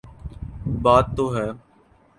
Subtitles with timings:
[0.83, 1.47] بات تو ہے۔